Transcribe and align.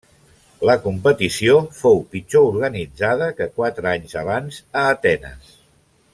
La 0.67 0.75
competició 0.85 1.59
fou 1.81 2.01
pitjor 2.15 2.47
organitzada 2.53 3.29
que 3.41 3.49
quatre 3.59 3.93
anys 3.93 4.17
abans 4.23 4.59
a 4.83 4.89
Atenes. 4.97 5.55